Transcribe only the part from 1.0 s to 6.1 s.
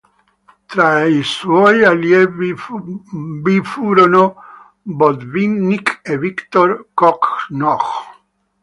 i suoi allievi vi furono Botvinnik